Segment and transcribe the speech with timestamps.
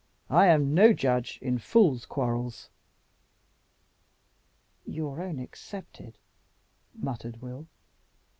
[0.31, 2.71] I am no judge in fools' quarrels."
[4.83, 6.17] "Your own excepted,"
[6.95, 7.67] muttered Will.